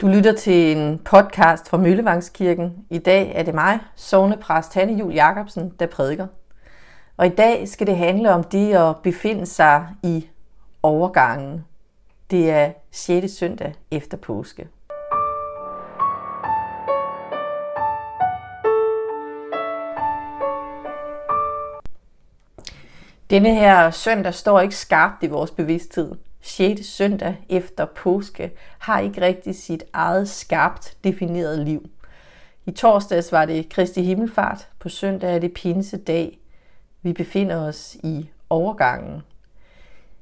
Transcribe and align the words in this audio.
Du 0.00 0.06
lytter 0.06 0.32
til 0.32 0.76
en 0.76 0.98
podcast 0.98 1.68
fra 1.68 1.76
Møllevangskirken. 1.76 2.86
I 2.90 2.98
dag 2.98 3.32
er 3.34 3.42
det 3.42 3.54
mig, 3.54 3.78
sovnepræst 3.96 4.74
Hanne 4.74 4.92
Jul 4.98 5.12
Jacobsen, 5.12 5.72
der 5.78 5.86
prædiker. 5.86 6.26
Og 7.16 7.26
i 7.26 7.28
dag 7.28 7.68
skal 7.68 7.86
det 7.86 7.96
handle 7.96 8.32
om 8.32 8.44
det 8.44 8.74
at 8.74 8.96
befinde 9.02 9.46
sig 9.46 9.86
i 10.02 10.28
overgangen. 10.82 11.64
Det 12.30 12.50
er 12.50 12.72
6. 12.90 13.32
søndag 13.32 13.74
efter 13.90 14.16
påske. 14.16 14.68
Denne 23.30 23.54
her 23.54 23.90
søndag 23.90 24.34
står 24.34 24.60
ikke 24.60 24.76
skarpt 24.76 25.22
i 25.22 25.26
vores 25.26 25.50
bevidsthed. 25.50 26.12
6. 26.46 26.86
søndag 26.86 27.36
efter 27.48 27.84
påske 27.84 28.52
har 28.78 29.00
ikke 29.00 29.20
rigtig 29.20 29.54
sit 29.54 29.84
eget 29.92 30.28
skarpt 30.28 30.96
defineret 31.04 31.58
liv. 31.58 31.90
I 32.66 32.70
torsdags 32.70 33.32
var 33.32 33.44
det 33.44 33.68
Kristi 33.68 34.02
Himmelfart, 34.02 34.68
på 34.78 34.88
søndag 34.88 35.34
er 35.34 35.38
det 35.38 35.54
pinsedag. 35.54 36.38
Vi 37.02 37.12
befinder 37.12 37.56
os 37.56 37.96
i 38.02 38.30
overgangen. 38.50 39.22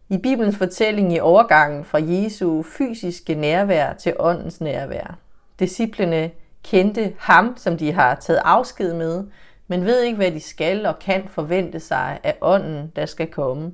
I 0.09 0.19
Bibelens 0.19 0.57
fortælling 0.57 1.13
i 1.13 1.21
overgangen 1.21 1.85
fra 1.85 1.99
Jesu 2.03 2.63
fysiske 2.63 3.35
nærvær 3.35 3.93
til 3.93 4.15
åndens 4.19 4.61
nærvær. 4.61 5.19
Disciplene 5.59 6.31
kendte 6.63 7.13
ham, 7.19 7.57
som 7.57 7.79
de 7.79 7.93
har 7.93 8.15
taget 8.15 8.41
afsked 8.45 8.95
med, 8.95 9.25
men 9.67 9.85
ved 9.85 10.03
ikke, 10.03 10.17
hvad 10.17 10.31
de 10.31 10.41
skal 10.41 10.87
og 10.87 10.99
kan 10.99 11.29
forvente 11.29 11.81
sig 11.81 12.21
af 12.23 12.37
ånden, 12.41 12.93
der 12.97 13.07
skal 13.07 13.27
komme. 13.27 13.73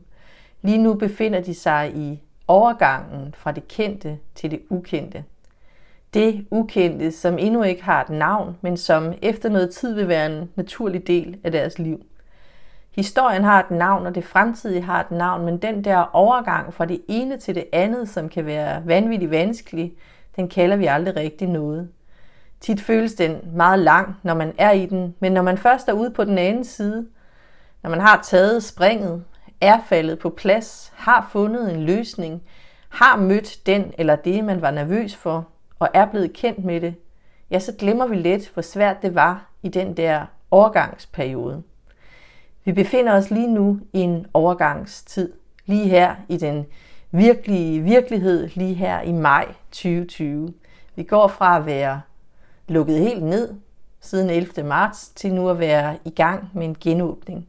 Lige 0.63 0.79
nu 0.79 0.95
befinder 0.95 1.41
de 1.41 1.55
sig 1.55 1.93
i 1.97 2.23
overgangen 2.49 3.35
fra 3.39 3.53
det 3.53 3.69
kendte 3.69 4.19
til 4.35 4.51
det 4.51 4.61
ukendte. 4.71 5.25
Det 6.15 6.47
ukendte, 6.51 7.13
som 7.13 7.39
endnu 7.39 7.63
ikke 7.63 7.85
har 7.85 8.03
et 8.03 8.11
navn, 8.11 8.57
men 8.61 8.77
som 8.77 9.15
efter 9.23 9.49
noget 9.49 9.71
tid 9.71 9.95
vil 9.95 10.09
være 10.09 10.27
en 10.27 10.51
naturlig 10.55 11.07
del 11.07 11.39
af 11.45 11.53
deres 11.53 11.79
liv. 11.79 12.05
Historien 12.91 13.45
har 13.45 13.61
et 13.61 13.71
navn, 13.71 14.07
og 14.07 14.15
det 14.15 14.25
fremtidige 14.25 14.83
har 14.83 15.01
et 15.01 15.11
navn, 15.11 15.45
men 15.45 15.59
den 15.59 15.85
der 15.85 16.11
overgang 16.13 16.75
fra 16.75 16.85
det 16.85 17.01
ene 17.09 17.37
til 17.37 17.55
det 17.55 17.65
andet, 17.73 18.09
som 18.09 18.29
kan 18.29 18.47
være 18.47 18.87
vanvittigt 18.87 19.31
vanskelig, 19.31 19.93
den 20.37 20.49
kalder 20.49 20.77
vi 20.77 20.87
aldrig 20.87 21.17
rigtig 21.17 21.49
noget. 21.49 21.89
Tit 22.61 22.81
føles 22.81 23.15
den 23.15 23.39
meget 23.55 23.79
lang, 23.79 24.17
når 24.23 24.35
man 24.35 24.53
er 24.59 24.71
i 24.71 24.87
den, 24.87 25.15
men 25.21 25.33
når 25.33 25.43
man 25.43 25.59
først 25.59 25.89
er 25.89 25.93
ude 25.93 26.11
på 26.11 26.25
den 26.25 26.39
anden 26.39 26.65
side, 26.65 27.07
når 27.83 27.91
man 27.91 28.01
har 28.01 28.21
taget 28.25 28.65
springet, 28.65 29.25
er 29.61 29.81
faldet 29.89 30.19
på 30.19 30.31
plads, 30.31 30.93
har 30.95 31.29
fundet 31.33 31.75
en 31.75 31.83
løsning, 31.83 32.43
har 32.89 33.17
mødt 33.17 33.67
den 33.67 33.93
eller 33.99 34.17
det, 34.17 34.45
man 34.45 34.63
var 34.63 34.71
nervøs 34.71 35.17
for, 35.17 35.49
og 35.79 35.89
er 35.95 36.07
blevet 36.07 36.33
kendt 36.33 36.65
med 36.65 36.81
det, 36.81 36.95
ja, 37.51 37.59
så 37.59 37.73
glemmer 37.79 38.07
vi 38.07 38.17
let, 38.17 38.51
hvor 38.55 38.63
svært 38.63 39.03
det 39.03 39.15
var 39.15 39.51
i 39.63 39.69
den 39.69 39.97
der 39.97 40.27
overgangsperiode. 40.51 41.63
Vi 42.65 42.73
befinder 42.73 43.13
os 43.13 43.31
lige 43.31 43.55
nu 43.55 43.81
i 43.93 43.99
en 43.99 44.27
overgangstid, 44.35 45.33
lige 45.67 45.89
her 45.89 46.15
i 46.29 46.37
den 46.37 46.67
virkelige 47.11 47.81
virkelighed, 47.81 48.49
lige 48.55 48.75
her 48.75 49.01
i 49.01 49.13
maj 49.13 49.55
2020. 49.73 50.55
Vi 50.97 51.03
går 51.03 51.29
fra 51.29 51.57
at 51.57 51.67
være 51.67 52.01
lukket 52.69 52.99
helt 52.99 53.23
ned 53.23 53.55
siden 54.01 54.31
11. 54.31 54.63
marts 54.63 55.09
til 55.09 55.35
nu 55.35 55.51
at 55.51 55.59
være 55.59 55.99
i 56.05 56.11
gang 56.11 56.51
med 56.55 56.65
en 56.65 56.77
genåbning. 56.81 57.49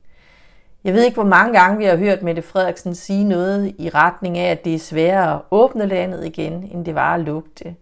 Jeg 0.84 0.94
ved 0.94 1.04
ikke, 1.04 1.16
hvor 1.16 1.24
mange 1.24 1.60
gange 1.60 1.78
vi 1.78 1.86
har 1.86 1.96
hørt 1.98 2.22
Mette 2.22 2.42
Frederiksen 2.42 2.96
sige 2.96 3.24
noget 3.24 3.76
i 3.78 3.90
retning 3.90 4.38
af, 4.38 4.52
at 4.52 4.66
det 4.66 4.76
er 4.76 4.80
sværere 4.80 5.36
at 5.36 5.42
åbne 5.52 5.86
landet 5.86 6.26
igen, 6.26 6.54
end 6.72 6.86
det 6.86 6.96
var 6.96 7.16
at 7.16 7.22
lukke 7.22 7.50
det. 7.60 7.76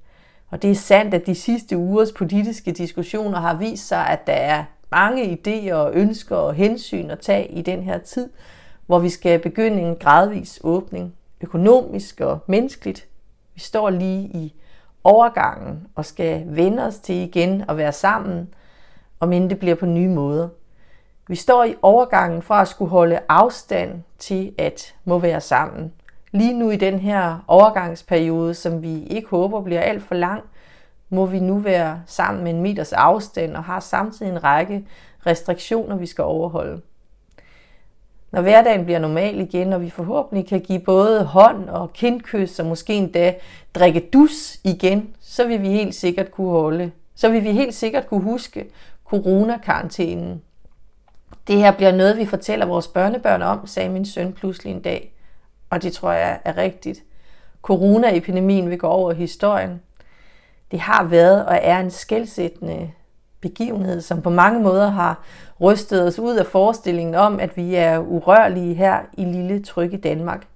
Og 0.49 0.61
det 0.61 0.71
er 0.71 0.75
sandt, 0.75 1.13
at 1.13 1.25
de 1.25 1.35
sidste 1.35 1.77
ugers 1.77 2.11
politiske 2.11 2.71
diskussioner 2.71 3.39
har 3.39 3.53
vist 3.53 3.87
sig, 3.87 4.07
at 4.07 4.27
der 4.27 4.33
er 4.33 4.63
mange 4.91 5.23
idéer 5.23 5.73
og 5.73 5.93
ønsker 5.93 6.35
og 6.35 6.53
hensyn 6.53 7.09
at 7.09 7.19
tage 7.19 7.47
i 7.47 7.61
den 7.61 7.83
her 7.83 7.97
tid, 7.97 8.29
hvor 8.85 8.99
vi 8.99 9.09
skal 9.09 9.39
begynde 9.39 9.81
en 9.81 9.95
gradvis 9.95 10.59
åbning, 10.63 11.13
økonomisk 11.41 12.21
og 12.21 12.39
menneskeligt. 12.47 13.07
Vi 13.53 13.59
står 13.59 13.89
lige 13.89 14.21
i 14.23 14.53
overgangen 15.03 15.87
og 15.95 16.05
skal 16.05 16.43
vende 16.47 16.83
os 16.83 16.99
til 16.99 17.15
igen 17.15 17.63
at 17.69 17.77
være 17.77 17.91
sammen, 17.91 18.53
om 19.19 19.33
end 19.33 19.49
det 19.49 19.59
bliver 19.59 19.75
på 19.75 19.85
nye 19.85 20.09
måder. 20.09 20.47
Vi 21.29 21.35
står 21.35 21.63
i 21.63 21.75
overgangen 21.81 22.41
fra 22.41 22.61
at 22.61 22.67
skulle 22.67 22.91
holde 22.91 23.19
afstand 23.29 24.03
til 24.19 24.53
at 24.57 24.95
må 25.05 25.19
være 25.19 25.41
sammen. 25.41 25.93
Lige 26.31 26.53
nu 26.53 26.69
i 26.69 26.75
den 26.75 26.99
her 26.99 27.43
overgangsperiode, 27.47 28.53
som 28.53 28.81
vi 28.81 29.03
ikke 29.03 29.29
håber 29.29 29.61
bliver 29.61 29.81
alt 29.81 30.03
for 30.03 30.15
lang, 30.15 30.43
må 31.09 31.25
vi 31.25 31.39
nu 31.39 31.57
være 31.57 32.01
sammen 32.05 32.43
med 32.43 32.53
en 32.53 32.61
meters 32.61 32.93
afstand 32.93 33.55
og 33.55 33.63
har 33.63 33.79
samtidig 33.79 34.31
en 34.31 34.43
række 34.43 34.87
restriktioner, 35.25 35.95
vi 35.95 36.05
skal 36.05 36.23
overholde. 36.23 36.81
Når 38.31 38.41
hverdagen 38.41 38.85
bliver 38.85 38.99
normal 38.99 39.39
igen, 39.39 39.73
og 39.73 39.81
vi 39.81 39.89
forhåbentlig 39.89 40.47
kan 40.47 40.61
give 40.61 40.79
både 40.79 41.23
hånd 41.23 41.69
og 41.69 41.93
kindkys 41.93 42.59
og 42.59 42.65
måske 42.65 42.93
endda 42.93 43.33
drikke 43.75 44.09
dus 44.13 44.59
igen, 44.63 45.09
så 45.19 45.47
vil 45.47 45.61
vi 45.61 45.69
helt 45.69 45.95
sikkert 45.95 46.31
kunne 46.31 46.49
holde, 46.49 46.91
så 47.15 47.29
vil 47.29 47.43
vi 47.43 47.51
helt 47.51 47.73
sikkert 47.73 48.07
kunne 48.07 48.23
huske 48.23 48.69
coronakarantænen. 49.05 50.41
Det 51.47 51.57
her 51.57 51.71
bliver 51.71 51.91
noget, 51.91 52.17
vi 52.17 52.25
fortæller 52.25 52.65
vores 52.65 52.87
børnebørn 52.87 53.41
om, 53.41 53.67
sagde 53.67 53.89
min 53.89 54.05
søn 54.05 54.33
pludselig 54.33 54.73
en 54.73 54.81
dag. 54.81 55.13
Og 55.69 55.83
det 55.83 55.93
tror 55.93 56.11
jeg 56.11 56.39
er 56.45 56.57
rigtigt. 56.57 57.03
Coronaepidemien 57.61 58.69
vil 58.69 58.79
gå 58.79 58.87
over 58.87 59.13
historien. 59.13 59.81
Det 60.71 60.79
har 60.79 61.03
været 61.03 61.45
og 61.45 61.59
er 61.61 61.79
en 61.79 61.91
skældsættende 61.91 62.91
begivenhed, 63.41 64.01
som 64.01 64.21
på 64.21 64.29
mange 64.29 64.59
måder 64.59 64.89
har 64.89 65.23
rystet 65.61 66.07
os 66.07 66.19
ud 66.19 66.35
af 66.35 66.45
forestillingen 66.45 67.15
om, 67.15 67.39
at 67.39 67.57
vi 67.57 67.75
er 67.75 67.99
urørlige 67.99 68.73
her 68.73 68.99
i 69.17 69.25
lille 69.25 69.63
trygge 69.63 69.97
Danmark. 69.97 70.47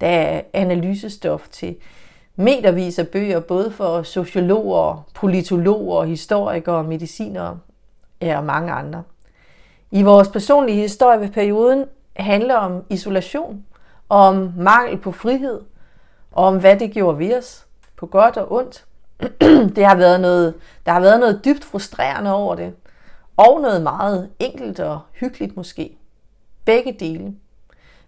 Der 0.00 0.06
er 0.06 0.40
analysestof 0.52 1.48
til 1.48 1.76
metervis 2.36 2.98
af 2.98 3.08
bøger, 3.08 3.40
både 3.40 3.70
for 3.70 4.02
sociologer, 4.02 5.06
politologer, 5.14 6.04
historikere, 6.04 6.84
medicinere 6.84 7.58
og 8.20 8.44
mange 8.44 8.72
andre. 8.72 9.02
I 9.96 10.02
vores 10.02 10.28
personlige 10.28 10.80
historie 10.80 11.20
ved 11.20 11.28
perioden 11.28 11.84
handler 12.16 12.54
om 12.54 12.84
isolation, 12.90 13.64
om 14.08 14.52
mangel 14.56 14.98
på 14.98 15.12
frihed, 15.12 15.60
og 16.32 16.44
om 16.44 16.60
hvad 16.60 16.76
det 16.76 16.92
gjorde 16.92 17.18
ved 17.18 17.38
os, 17.38 17.66
på 17.96 18.06
godt 18.06 18.36
og 18.36 18.52
ondt. 18.52 18.84
det 19.76 19.84
har 19.84 19.96
været 19.96 20.20
noget, 20.20 20.54
der 20.86 20.92
har 20.92 21.00
været 21.00 21.20
noget 21.20 21.44
dybt 21.44 21.64
frustrerende 21.64 22.32
over 22.34 22.54
det, 22.54 22.74
og 23.36 23.60
noget 23.60 23.82
meget 23.82 24.30
enkelt 24.38 24.80
og 24.80 25.00
hyggeligt 25.12 25.56
måske. 25.56 25.96
Begge 26.64 26.96
dele. 27.00 27.34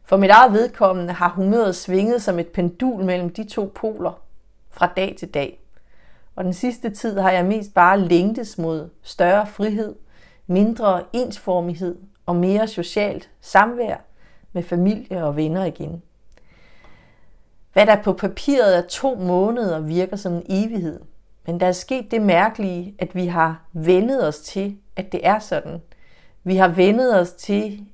For 0.05 0.17
mit 0.17 0.31
eget 0.31 0.53
vedkommende 0.53 1.13
har 1.13 1.29
humøret 1.29 1.77
svinget 1.77 2.23
som 2.23 2.39
et 2.39 2.49
pendul 2.49 3.05
mellem 3.05 3.31
de 3.31 3.45
to 3.45 3.73
poler 3.75 4.21
fra 4.71 4.87
dag 4.97 5.17
til 5.19 5.29
dag. 5.29 5.61
Og 6.37 6.45
den 6.45 6.53
sidste 6.53 6.91
tid 6.91 7.19
har 7.19 7.31
jeg 7.31 7.45
mest 7.45 7.75
bare 7.75 8.01
længtes 8.01 8.59
mod 8.59 8.89
større 9.03 9.47
frihed– 9.47 9.95
mindre 10.49 11.03
ensformighed 11.13 11.97
og 12.27 12.37
mere 12.37 12.69
socialt 12.69 13.31
samvær 13.41 13.97
med 14.53 14.63
familie 14.63 15.25
og 15.25 15.37
venner 15.37 15.65
igen. 15.65 16.03
Hvad 17.73 17.87
der 17.87 18.03
på 18.03 18.13
papiret 18.13 18.77
er 18.77 18.83
to 18.89 19.15
måneder 19.15 19.81
virker 19.81 20.17
som 20.17 20.33
en 20.33 20.43
evighed, 20.49 21.01
men 21.47 21.61
der 21.61 21.67
er 21.67 21.73
sket 21.73 22.11
det 22.11 22.23
mærkelige, 22.23 22.95
at 22.99 23.15
vi 23.15 23.27
har 23.27 23.63
vendet 23.73 24.29
os 24.29 24.39
til, 24.39 24.77
at 24.97 25.13
det 25.13 25.27
er 25.27 25.39
sådan. 25.39 25.83
Vi 26.45 26.57
har 26.57 26.69
vendet 26.69 27.21
os 27.21 27.33
til 27.33 27.87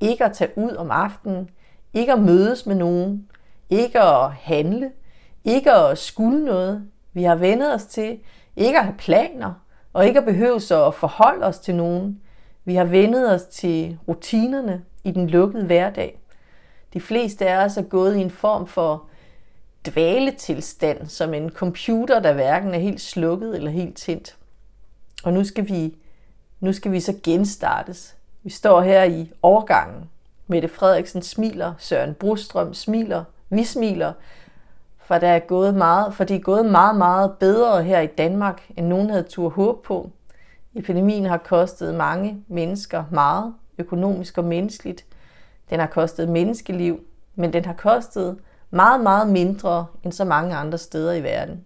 ikke 0.00 0.24
at 0.24 0.32
tage 0.32 0.50
ud 0.56 0.70
om 0.70 0.90
aftenen, 0.90 1.50
ikke 1.92 2.12
at 2.12 2.22
mødes 2.22 2.66
med 2.66 2.74
nogen, 2.74 3.28
ikke 3.70 4.00
at 4.00 4.32
handle, 4.32 4.92
ikke 5.44 5.72
at 5.72 5.98
skulle 5.98 6.44
noget. 6.44 6.88
Vi 7.12 7.22
har 7.22 7.34
vendet 7.34 7.74
os 7.74 7.84
til 7.84 8.18
ikke 8.56 8.78
at 8.78 8.84
have 8.84 8.96
planer, 8.98 9.52
og 9.92 10.06
ikke 10.06 10.18
at 10.18 10.24
behøve 10.24 10.60
så 10.60 10.86
at 10.86 10.94
forholde 10.94 11.46
os 11.46 11.58
til 11.58 11.74
nogen. 11.74 12.20
Vi 12.64 12.74
har 12.74 12.84
vendet 12.84 13.34
os 13.34 13.42
til 13.42 13.98
rutinerne 14.08 14.84
i 15.04 15.10
den 15.10 15.26
lukkede 15.26 15.64
hverdag. 15.64 16.20
De 16.94 17.00
fleste 17.00 17.48
af 17.48 17.64
os 17.64 17.76
er 17.76 17.82
gået 17.82 18.16
i 18.16 18.20
en 18.20 18.30
form 18.30 18.66
for 18.66 19.04
dvaletilstand, 19.86 21.06
som 21.06 21.34
en 21.34 21.50
computer, 21.50 22.20
der 22.20 22.32
hverken 22.32 22.74
er 22.74 22.78
helt 22.78 23.00
slukket 23.00 23.56
eller 23.56 23.70
helt 23.70 23.96
tændt. 23.96 24.36
Og 25.24 25.32
nu 25.32 25.44
skal 25.44 25.68
vi, 25.68 25.94
nu 26.60 26.72
skal 26.72 26.92
vi 26.92 27.00
så 27.00 27.14
genstartes. 27.22 28.16
Vi 28.42 28.50
står 28.50 28.80
her 28.80 29.04
i 29.04 29.30
overgangen. 29.42 30.10
Mette 30.46 30.68
Frederiksen 30.68 31.22
smiler, 31.22 31.74
Søren 31.78 32.14
Brostrøm 32.14 32.74
smiler, 32.74 33.24
vi 33.50 33.64
smiler, 33.64 34.12
for, 35.10 35.18
der 35.18 35.28
er 35.28 35.38
gået 35.38 35.74
meget, 35.74 36.14
for 36.14 36.24
det 36.24 36.36
er 36.36 36.40
gået 36.40 36.66
meget, 36.66 36.96
meget 36.96 37.32
bedre 37.40 37.82
her 37.82 38.00
i 38.00 38.06
Danmark, 38.06 38.62
end 38.76 38.86
nogen 38.86 39.10
havde 39.10 39.22
tur 39.22 39.48
håb 39.48 39.82
på. 39.82 40.10
Epidemien 40.74 41.26
har 41.26 41.36
kostet 41.36 41.94
mange 41.94 42.44
mennesker 42.48 43.04
meget, 43.10 43.54
økonomisk 43.78 44.38
og 44.38 44.44
menneskeligt. 44.44 45.04
Den 45.70 45.80
har 45.80 45.86
kostet 45.86 46.28
menneskeliv, 46.28 47.00
men 47.34 47.52
den 47.52 47.64
har 47.64 47.72
kostet 47.72 48.38
meget, 48.70 49.00
meget 49.00 49.28
mindre 49.28 49.86
end 50.04 50.12
så 50.12 50.24
mange 50.24 50.54
andre 50.54 50.78
steder 50.78 51.12
i 51.12 51.22
verden. 51.22 51.64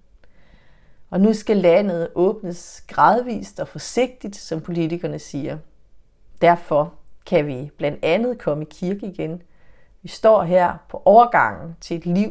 Og 1.10 1.20
nu 1.20 1.32
skal 1.32 1.56
landet 1.56 2.08
åbnes 2.14 2.84
gradvist 2.88 3.60
og 3.60 3.68
forsigtigt, 3.68 4.36
som 4.36 4.60
politikerne 4.60 5.18
siger. 5.18 5.58
Derfor 6.40 6.94
kan 7.26 7.46
vi 7.46 7.70
blandt 7.78 7.98
andet 8.04 8.38
komme 8.38 8.64
i 8.64 8.68
kirke 8.70 9.06
igen. 9.06 9.42
Vi 10.02 10.08
står 10.08 10.42
her 10.42 10.74
på 10.88 11.02
overgangen 11.04 11.76
til 11.80 11.96
et 11.96 12.06
liv 12.06 12.30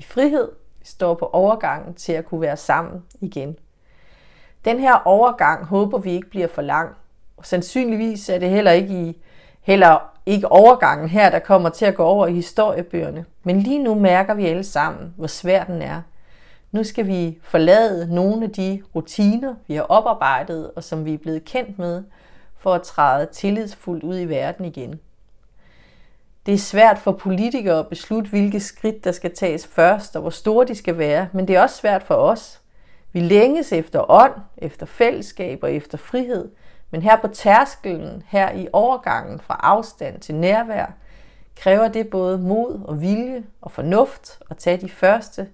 i 0.00 0.02
frihed. 0.02 0.48
Vi 0.78 0.86
står 0.86 1.14
på 1.14 1.30
overgangen 1.32 1.94
til 1.94 2.12
at 2.12 2.24
kunne 2.24 2.40
være 2.40 2.56
sammen 2.56 3.02
igen. 3.20 3.56
Den 4.64 4.78
her 4.78 4.94
overgang 5.04 5.64
håber 5.64 5.98
vi 5.98 6.10
ikke 6.10 6.30
bliver 6.30 6.48
for 6.48 6.62
lang. 6.62 6.90
Og 7.36 7.46
sandsynligvis 7.46 8.28
er 8.28 8.38
det 8.38 8.50
heller 8.50 8.70
ikke 8.70 8.94
i 8.94 9.22
heller 9.60 10.12
ikke 10.26 10.52
overgangen 10.52 11.08
her, 11.08 11.30
der 11.30 11.38
kommer 11.38 11.68
til 11.68 11.84
at 11.84 11.94
gå 11.94 12.04
over 12.04 12.26
i 12.26 12.32
historiebøgerne. 12.32 13.24
Men 13.42 13.60
lige 13.60 13.82
nu 13.82 13.94
mærker 13.94 14.34
vi 14.34 14.46
alle 14.46 14.64
sammen, 14.64 15.14
hvor 15.16 15.26
svær 15.26 15.64
den 15.64 15.82
er. 15.82 16.02
Nu 16.72 16.84
skal 16.84 17.06
vi 17.06 17.38
forlade 17.42 18.14
nogle 18.14 18.44
af 18.44 18.50
de 18.50 18.82
rutiner, 18.94 19.54
vi 19.66 19.74
har 19.74 19.82
oparbejdet 19.82 20.70
og 20.76 20.84
som 20.84 21.04
vi 21.04 21.14
er 21.14 21.18
blevet 21.18 21.44
kendt 21.44 21.78
med, 21.78 22.04
for 22.56 22.74
at 22.74 22.82
træde 22.82 23.26
tillidsfuldt 23.26 24.04
ud 24.04 24.18
i 24.18 24.24
verden 24.24 24.64
igen. 24.64 25.00
Det 26.50 26.54
er 26.54 26.58
svært 26.58 26.98
for 26.98 27.12
politikere 27.12 27.78
at 27.78 27.88
beslutte, 27.88 28.30
hvilke 28.30 28.60
skridt 28.60 29.04
der 29.04 29.12
skal 29.12 29.34
tages 29.34 29.66
først 29.66 30.16
og 30.16 30.22
hvor 30.22 30.30
store 30.30 30.66
de 30.66 30.74
skal 30.74 30.98
være, 30.98 31.28
men 31.32 31.48
det 31.48 31.56
er 31.56 31.62
også 31.62 31.76
svært 31.76 32.02
for 32.02 32.14
os. 32.14 32.60
Vi 33.12 33.20
længes 33.20 33.72
efter 33.72 34.10
ånd, 34.10 34.32
efter 34.58 34.86
fællesskab 34.86 35.58
og 35.62 35.72
efter 35.72 35.98
frihed, 35.98 36.48
men 36.90 37.02
her 37.02 37.16
på 37.16 37.28
tærskelen, 37.28 38.22
her 38.26 38.52
i 38.52 38.68
overgangen 38.72 39.40
fra 39.40 39.60
afstand 39.62 40.20
til 40.20 40.34
nærvær, 40.34 40.86
kræver 41.56 41.88
det 41.88 42.08
både 42.08 42.38
mod 42.38 42.80
og 42.84 43.00
vilje 43.00 43.44
og 43.60 43.72
fornuft 43.72 44.38
at 44.50 44.56
tage 44.56 44.76
de 44.76 44.88
første 44.88 45.48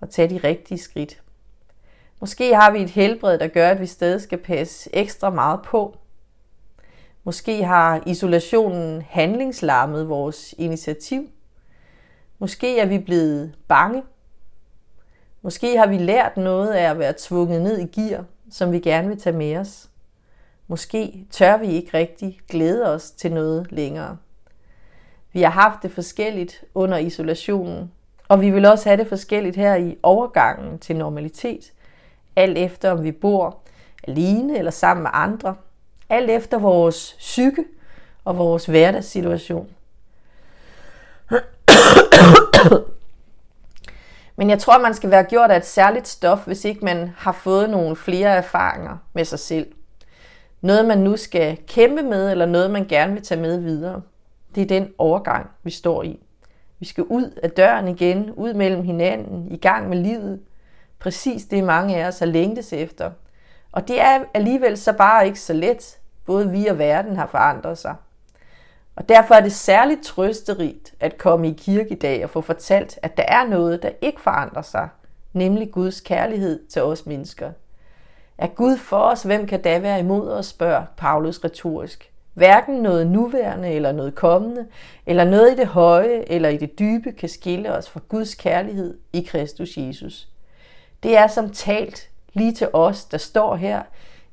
og 0.00 0.10
tage 0.10 0.28
de 0.28 0.48
rigtige 0.48 0.78
skridt. 0.78 1.22
Måske 2.20 2.54
har 2.54 2.70
vi 2.70 2.82
et 2.82 2.90
helbred, 2.90 3.38
der 3.38 3.48
gør, 3.48 3.70
at 3.70 3.80
vi 3.80 3.86
stadig 3.86 4.20
skal 4.20 4.38
passe 4.38 4.90
ekstra 4.92 5.30
meget 5.30 5.62
på. 5.62 5.96
Måske 7.24 7.64
har 7.64 8.02
isolationen 8.06 9.02
handlingslarmet 9.02 10.08
vores 10.08 10.54
initiativ. 10.58 11.28
Måske 12.38 12.78
er 12.78 12.86
vi 12.86 12.98
blevet 12.98 13.54
bange. 13.68 14.02
Måske 15.42 15.78
har 15.78 15.86
vi 15.86 15.98
lært 15.98 16.36
noget 16.36 16.72
af 16.72 16.90
at 16.90 16.98
være 16.98 17.14
tvunget 17.18 17.62
ned 17.62 17.78
i 17.78 18.00
gear, 18.00 18.24
som 18.50 18.72
vi 18.72 18.78
gerne 18.78 19.08
vil 19.08 19.20
tage 19.20 19.36
med 19.36 19.56
os. 19.56 19.90
Måske 20.66 21.26
tør 21.30 21.56
vi 21.56 21.66
ikke 21.66 21.98
rigtig 21.98 22.40
glæde 22.48 22.94
os 22.94 23.10
til 23.10 23.32
noget 23.32 23.72
længere. 23.72 24.16
Vi 25.32 25.42
har 25.42 25.50
haft 25.50 25.82
det 25.82 25.92
forskelligt 25.92 26.64
under 26.74 26.98
isolationen, 26.98 27.92
og 28.28 28.40
vi 28.40 28.50
vil 28.50 28.66
også 28.66 28.88
have 28.88 28.96
det 28.96 29.06
forskelligt 29.06 29.56
her 29.56 29.74
i 29.74 29.98
overgangen 30.02 30.78
til 30.78 30.96
normalitet, 30.96 31.72
alt 32.36 32.58
efter 32.58 32.90
om 32.90 33.04
vi 33.04 33.12
bor 33.12 33.58
alene 34.08 34.58
eller 34.58 34.70
sammen 34.70 35.02
med 35.02 35.10
andre, 35.12 35.54
alt 36.10 36.30
efter 36.30 36.58
vores 36.58 37.16
psyke 37.18 37.64
og 38.24 38.38
vores 38.38 38.66
hverdagssituation. 38.66 39.68
Men 44.36 44.50
jeg 44.50 44.58
tror, 44.58 44.78
man 44.78 44.94
skal 44.94 45.10
være 45.10 45.24
gjort 45.24 45.50
af 45.50 45.56
et 45.56 45.66
særligt 45.66 46.08
stof, 46.08 46.46
hvis 46.46 46.64
ikke 46.64 46.84
man 46.84 47.10
har 47.16 47.32
fået 47.32 47.70
nogle 47.70 47.96
flere 47.96 48.28
erfaringer 48.28 48.96
med 49.12 49.24
sig 49.24 49.38
selv. 49.38 49.66
Noget, 50.60 50.84
man 50.84 50.98
nu 50.98 51.16
skal 51.16 51.58
kæmpe 51.66 52.02
med, 52.02 52.30
eller 52.30 52.46
noget, 52.46 52.70
man 52.70 52.86
gerne 52.88 53.12
vil 53.12 53.22
tage 53.22 53.40
med 53.40 53.58
videre. 53.60 54.02
Det 54.54 54.62
er 54.62 54.66
den 54.66 54.88
overgang, 54.98 55.50
vi 55.62 55.70
står 55.70 56.02
i. 56.02 56.20
Vi 56.78 56.86
skal 56.86 57.04
ud 57.04 57.38
af 57.42 57.50
døren 57.50 57.88
igen, 57.88 58.30
ud 58.30 58.54
mellem 58.54 58.82
hinanden, 58.82 59.52
i 59.52 59.56
gang 59.56 59.88
med 59.88 59.98
livet. 59.98 60.40
Præcis 60.98 61.44
det 61.44 61.64
mange 61.64 61.96
af 61.96 62.06
os 62.06 62.18
har 62.18 62.26
længtes 62.26 62.72
efter. 62.72 63.10
Og 63.72 63.88
det 63.88 64.00
er 64.00 64.24
alligevel 64.34 64.78
så 64.78 64.92
bare 64.92 65.26
ikke 65.26 65.40
så 65.40 65.52
let. 65.52 65.98
Både 66.26 66.50
vi 66.50 66.66
og 66.66 66.78
verden 66.78 67.16
har 67.16 67.26
forandret 67.26 67.78
sig. 67.78 67.94
Og 68.96 69.08
derfor 69.08 69.34
er 69.34 69.40
det 69.40 69.52
særligt 69.52 70.02
trøsterigt 70.02 70.94
at 71.00 71.18
komme 71.18 71.48
i 71.48 71.52
kirke 71.52 71.90
i 71.90 71.98
dag 71.98 72.24
og 72.24 72.30
få 72.30 72.40
fortalt, 72.40 72.98
at 73.02 73.16
der 73.16 73.22
er 73.22 73.46
noget, 73.46 73.82
der 73.82 73.90
ikke 74.00 74.20
forandrer 74.20 74.62
sig, 74.62 74.88
nemlig 75.32 75.72
Guds 75.72 76.00
kærlighed 76.00 76.68
til 76.68 76.82
os 76.82 77.06
mennesker. 77.06 77.52
Er 78.38 78.46
Gud 78.46 78.76
for 78.76 78.98
os, 78.98 79.22
hvem 79.22 79.46
kan 79.46 79.62
da 79.62 79.78
være 79.78 79.98
imod 79.98 80.30
os, 80.30 80.46
spørger 80.46 80.84
Paulus 80.96 81.44
retorisk. 81.44 82.12
Hverken 82.34 82.74
noget 82.74 83.06
nuværende 83.06 83.68
eller 83.68 83.92
noget 83.92 84.14
kommende, 84.14 84.66
eller 85.06 85.24
noget 85.24 85.52
i 85.52 85.56
det 85.56 85.66
høje 85.66 86.24
eller 86.26 86.48
i 86.48 86.56
det 86.56 86.78
dybe 86.78 87.12
kan 87.12 87.28
skille 87.28 87.72
os 87.72 87.90
fra 87.90 88.00
Guds 88.08 88.34
kærlighed 88.34 88.98
i 89.12 89.20
Kristus 89.20 89.76
Jesus. 89.76 90.28
Det 91.02 91.16
er 91.16 91.26
som 91.26 91.50
talt 91.50 92.08
lige 92.32 92.52
til 92.52 92.68
os, 92.72 93.04
der 93.04 93.18
står 93.18 93.56
her 93.56 93.82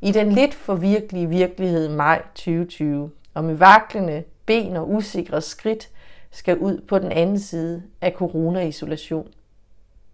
i 0.02 0.12
den 0.12 0.32
lidt 0.32 0.54
forvirkelige 0.54 1.30
virkelighed 1.30 1.90
maj 1.90 2.22
2020, 2.36 3.12
og 3.34 3.44
med 3.44 3.56
vaklende 3.56 4.24
ben 4.46 4.76
og 4.76 4.92
usikre 4.92 5.42
skridt 5.42 5.90
skal 6.32 6.58
ud 6.58 6.82
på 6.88 7.00
den 7.00 7.12
anden 7.12 7.40
side 7.40 7.84
af 8.02 8.12
corona-isolation. 8.12 9.28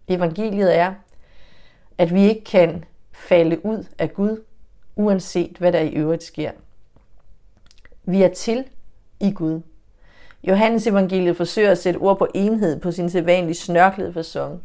Evangeliet 0.08 0.78
er, 0.78 0.94
at 1.98 2.14
vi 2.14 2.22
ikke 2.22 2.44
kan 2.44 2.86
falde 3.12 3.66
ud 3.66 3.88
af 4.00 4.14
Gud, 4.14 4.44
uanset 4.96 5.58
hvad 5.58 5.72
der 5.72 5.80
i 5.80 5.90
øvrigt 5.90 6.24
sker. 6.24 6.52
Vi 8.06 8.24
er 8.24 8.28
til 8.28 8.64
i 9.20 9.32
Gud. 9.32 9.62
Johannes 10.44 10.88
evangeliet 10.88 11.38
forsøger 11.38 11.72
at 11.72 11.78
sætte 11.78 11.98
ord 11.98 12.18
på 12.18 12.28
enhed 12.34 12.80
på 12.80 12.92
sin 12.92 13.10
sædvanlige 13.10 13.56
snørklede 13.56 14.14
fasong. 14.14 14.64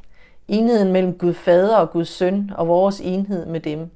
Enheden 0.49 0.93
mellem 0.93 1.19
Gud 1.19 1.35
Fader 1.35 1.77
og 1.77 1.91
Guds 1.91 2.09
Søn 2.09 2.51
og 2.55 2.69
vores 2.69 3.01
enhed 3.01 3.47
med 3.47 3.61
dem. 3.61 3.91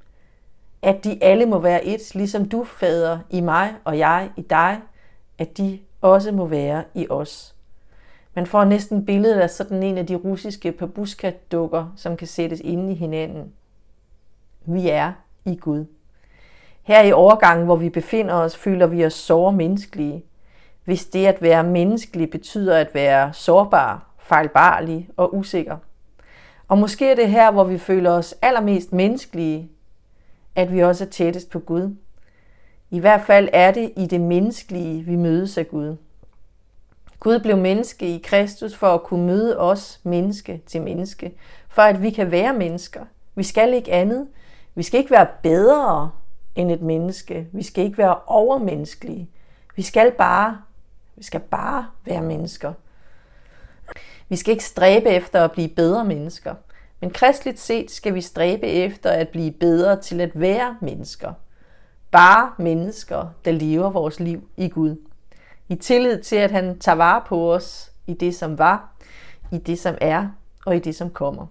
At 0.83 1.05
de 1.05 1.19
alle 1.23 1.47
må 1.47 1.59
være 1.59 1.85
et, 1.85 2.15
ligesom 2.15 2.49
du, 2.49 2.65
Fader, 2.65 3.19
i 3.31 3.41
mig 3.41 3.75
og 3.85 3.99
jeg 3.99 4.31
i 4.37 4.43
dig, 4.43 4.81
at 5.39 5.59
de 5.59 5.79
også 6.01 6.33
må 6.33 6.47
være 6.47 6.85
i 6.95 7.07
os. 7.11 7.55
Man 8.35 8.47
får 8.47 8.65
næsten 8.65 9.07
billedet 9.07 9.41
af 9.41 9.51
sådan 9.51 9.83
en 9.83 9.99
af 9.99 10.07
de 10.07 10.15
russiske 10.15 10.73
pabuska-dukker, 10.73 11.93
som 11.97 12.17
kan 12.17 12.27
sættes 12.27 12.61
inde 12.61 12.93
i 12.93 12.95
hinanden. 12.95 13.53
Vi 14.65 14.89
er 14.89 15.13
i 15.45 15.57
Gud. 15.57 15.85
Her 16.83 17.03
i 17.03 17.13
overgangen, 17.13 17.65
hvor 17.65 17.77
vi 17.77 17.89
befinder 17.89 18.35
os, 18.35 18.57
føler 18.57 18.87
vi 18.87 19.07
os 19.07 19.15
såre 19.15 19.53
menneskelige. 19.53 20.25
Hvis 20.85 21.05
det 21.05 21.27
at 21.27 21.43
være 21.43 21.65
menneskelig 21.65 22.31
betyder 22.31 22.77
at 22.77 22.95
være 22.95 23.33
sårbar, 23.33 24.07
fejlbarlig 24.19 25.09
og 25.17 25.37
usikker. 25.37 25.77
Og 26.69 26.79
måske 26.79 27.11
er 27.11 27.15
det 27.15 27.31
her, 27.31 27.51
hvor 27.51 27.65
vi 27.65 27.79
føler 27.79 28.11
os 28.11 28.35
allermest 28.43 28.93
menneskelige, 28.93 29.71
at 30.57 30.73
vi 30.73 30.83
også 30.83 31.05
er 31.05 31.09
tættest 31.09 31.51
på 31.51 31.59
Gud. 31.59 31.97
I 32.91 32.99
hvert 32.99 33.21
fald 33.27 33.49
er 33.53 33.71
det 33.71 33.93
i 33.97 34.07
det 34.07 34.21
menneskelige, 34.21 35.03
vi 35.03 35.17
mødes 35.17 35.59
af 35.59 35.69
Gud. 35.69 35.97
Gud 37.21 37.39
blev 37.39 37.57
menneske 37.57 38.15
i 38.15 38.19
Kristus 38.19 38.75
for 38.75 38.95
at 38.95 39.03
kunne 39.03 39.27
møde 39.27 39.59
os 39.59 40.01
menneske 40.03 40.63
til 40.67 40.83
menneske, 40.83 41.33
for 41.69 41.83
at 41.83 42.03
vi 42.03 42.11
kan 42.11 42.31
være 42.31 42.53
mennesker. 42.53 43.05
Vi 43.35 43.43
skal 43.43 43.75
ikke 43.75 43.93
andet. 43.93 44.27
Vi 44.75 44.83
skal 44.83 44.99
ikke 45.01 45.11
være 45.11 45.27
bedre 45.43 46.11
end 46.55 46.73
et 46.73 46.83
menneske. 46.83 47.47
Vi 47.53 47.63
skal 47.63 47.85
ikke 47.85 47.99
være 47.99 48.17
overmenneskelige. 48.27 49.29
Vi 49.77 49.83
skal 49.83 50.13
bare, 50.13 50.59
vi 51.17 51.25
skal 51.25 51.41
bare 51.41 51.87
være 52.05 52.23
mennesker. 52.23 52.73
Vi 54.29 54.37
skal 54.37 54.53
ikke 54.53 54.65
stræbe 54.65 55.09
efter 55.09 55.45
at 55.45 55.53
blive 55.53 55.69
bedre 55.69 56.05
mennesker. 56.05 56.55
Men 57.03 57.11
kristligt 57.11 57.61
set 57.61 57.91
skal 57.91 58.15
vi 58.15 58.21
stræbe 58.21 58.67
efter 58.67 59.11
at 59.11 59.29
blive 59.29 59.53
bedre 59.53 60.01
til 60.01 60.21
at 60.21 60.41
være 60.41 60.77
mennesker. 60.81 61.33
Bare 62.11 62.53
mennesker, 62.59 63.27
der 63.45 63.53
lever 63.53 63.91
vores 63.91 64.21
liv 64.21 64.49
i 64.57 64.69
Gud. 64.69 64.97
I 65.69 65.75
tillid 65.75 66.23
til, 66.23 66.37
at 66.37 66.51
han 66.51 66.79
tager 66.79 66.97
vare 66.97 67.23
på 67.27 67.55
os 67.55 67.93
i 68.07 68.15
det, 68.15 68.35
som 68.35 68.59
var, 68.59 68.95
i 69.53 69.59
det, 69.59 69.79
som 69.79 69.95
er 70.01 70.29
og 70.67 70.77
i 70.77 70.79
det, 70.79 70.97
som 70.97 71.11
kommer. 71.11 71.47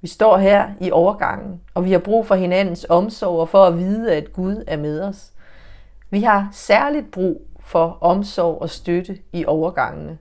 Vi 0.00 0.08
står 0.08 0.36
her 0.36 0.70
i 0.80 0.90
overgangen, 0.90 1.60
og 1.74 1.84
vi 1.84 1.92
har 1.92 1.98
brug 1.98 2.26
for 2.26 2.34
hinandens 2.34 2.86
omsorg 2.88 3.40
og 3.40 3.48
for 3.48 3.64
at 3.64 3.78
vide, 3.78 4.16
at 4.16 4.32
Gud 4.32 4.64
er 4.66 4.76
med 4.76 5.00
os. 5.02 5.32
Vi 6.10 6.22
har 6.22 6.48
særligt 6.52 7.10
brug 7.10 7.46
for 7.60 7.98
omsorg 8.00 8.62
og 8.62 8.70
støtte 8.70 9.18
i 9.32 9.44
overgangene. 9.44 10.18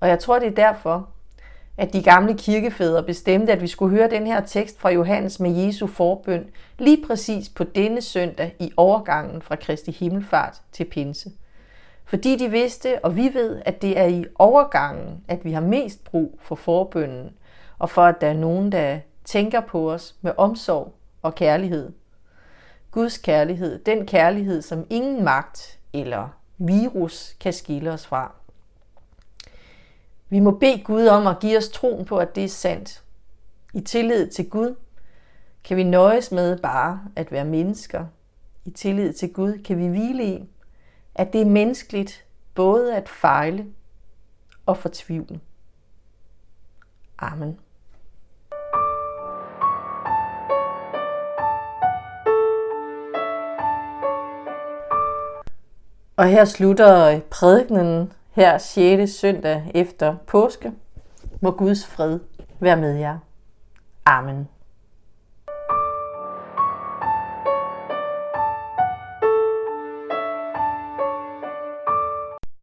Og 0.00 0.08
jeg 0.08 0.18
tror, 0.18 0.38
det 0.38 0.48
er 0.48 0.54
derfor, 0.54 1.08
at 1.78 1.92
de 1.92 2.02
gamle 2.02 2.34
kirkefædre 2.34 3.02
bestemte, 3.02 3.52
at 3.52 3.62
vi 3.62 3.66
skulle 3.66 3.96
høre 3.96 4.10
den 4.10 4.26
her 4.26 4.40
tekst 4.40 4.80
fra 4.80 4.90
Johannes 4.90 5.40
med 5.40 5.50
Jesu 5.50 5.86
forbøn 5.86 6.50
lige 6.78 7.06
præcis 7.06 7.48
på 7.48 7.64
denne 7.64 8.00
søndag 8.00 8.56
i 8.58 8.72
overgangen 8.76 9.42
fra 9.42 9.56
Kristi 9.56 9.90
Himmelfart 9.90 10.62
til 10.72 10.84
Pinse. 10.84 11.30
Fordi 12.04 12.36
de 12.36 12.50
vidste, 12.50 13.04
og 13.04 13.16
vi 13.16 13.30
ved, 13.34 13.62
at 13.64 13.82
det 13.82 13.98
er 13.98 14.06
i 14.06 14.24
overgangen, 14.34 15.24
at 15.28 15.44
vi 15.44 15.52
har 15.52 15.60
mest 15.60 16.04
brug 16.04 16.38
for 16.42 16.54
forbønnen, 16.54 17.30
og 17.78 17.90
for 17.90 18.02
at 18.02 18.20
der 18.20 18.26
er 18.26 18.34
nogen, 18.34 18.72
der 18.72 18.98
tænker 19.24 19.60
på 19.60 19.92
os 19.92 20.14
med 20.20 20.32
omsorg 20.36 20.94
og 21.22 21.34
kærlighed. 21.34 21.92
Guds 22.90 23.18
kærlighed, 23.18 23.78
den 23.78 24.06
kærlighed, 24.06 24.62
som 24.62 24.86
ingen 24.90 25.24
magt 25.24 25.78
eller 25.92 26.28
virus 26.58 27.36
kan 27.40 27.52
skille 27.52 27.92
os 27.92 28.06
fra. 28.06 28.37
Vi 30.30 30.40
må 30.40 30.50
bede 30.50 30.82
Gud 30.84 31.06
om 31.06 31.26
at 31.26 31.40
give 31.40 31.58
os 31.58 31.68
troen 31.68 32.04
på, 32.04 32.18
at 32.18 32.34
det 32.34 32.44
er 32.44 32.48
sandt. 32.48 33.02
I 33.74 33.80
tillid 33.80 34.30
til 34.30 34.50
Gud, 34.50 34.74
Kan 35.64 35.76
vi 35.76 35.82
nøjes 35.82 36.32
med 36.32 36.58
bare 36.58 37.00
at 37.16 37.32
være 37.32 37.44
mennesker 37.44 38.06
i 38.64 38.70
tillid 38.70 39.12
til 39.12 39.32
Gud? 39.32 39.62
Kan 39.64 39.78
vi 39.78 39.86
hvile 39.86 40.24
i, 40.24 40.48
at 41.14 41.32
det 41.32 41.40
er 41.40 41.44
menneskeligt 41.46 42.24
både 42.54 42.96
at 42.96 43.08
fejle 43.08 43.66
og 44.66 44.76
fortvivle? 44.76 45.40
Amen. 47.18 47.58
Og 56.16 56.26
her 56.26 56.44
slutter 56.44 57.20
prædikenen 57.20 58.12
her 58.38 58.58
6. 58.58 59.12
søndag 59.12 59.70
efter 59.74 60.16
påske. 60.26 60.72
Må 61.42 61.50
Guds 61.50 61.86
fred 61.86 62.20
være 62.60 62.76
med 62.76 62.94
jer. 62.94 63.18
Amen. 64.06 64.48